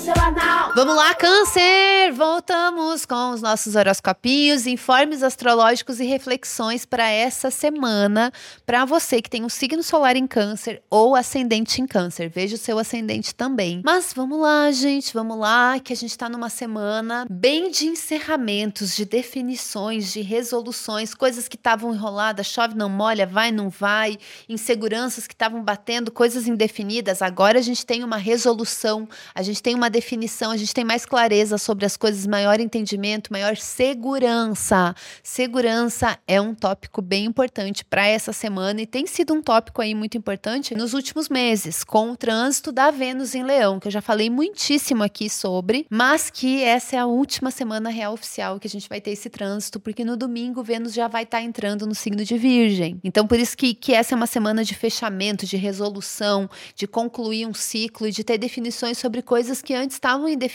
[0.00, 0.49] seu anal.
[0.72, 2.12] Vamos lá, Câncer!
[2.12, 8.32] Voltamos com os nossos horoscopinhos, informes astrológicos e reflexões para essa semana.
[8.64, 12.30] Para você que tem um signo solar em Câncer ou ascendente em Câncer.
[12.32, 13.82] Veja o seu ascendente também.
[13.84, 18.94] Mas vamos lá, gente, vamos lá, que a gente está numa semana bem de encerramentos,
[18.94, 24.16] de definições, de resoluções, coisas que estavam enroladas, chove, não molha, vai, não vai,
[24.48, 27.22] inseguranças que estavam batendo, coisas indefinidas.
[27.22, 31.58] Agora a gente tem uma resolução, a gente tem uma definição, gente tem mais clareza
[31.58, 34.94] sobre as coisas, maior entendimento, maior segurança.
[35.22, 39.94] Segurança é um tópico bem importante para essa semana e tem sido um tópico aí
[39.94, 44.00] muito importante nos últimos meses, com o trânsito da Vênus em Leão, que eu já
[44.00, 48.70] falei muitíssimo aqui sobre, mas que essa é a última semana real oficial que a
[48.70, 51.94] gente vai ter esse trânsito, porque no domingo Vênus já vai estar tá entrando no
[51.94, 53.00] signo de Virgem.
[53.02, 57.46] Então, por isso que, que essa é uma semana de fechamento, de resolução, de concluir
[57.46, 60.49] um ciclo e de ter definições sobre coisas que antes estavam indefinidas,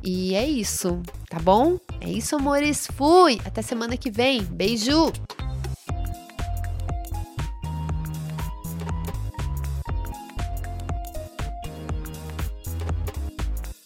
[0.03, 1.79] E é isso, tá bom?
[1.99, 2.87] É isso, amores.
[3.15, 3.39] Fui!
[3.45, 4.43] Até semana que vem.
[4.43, 5.13] Beijo!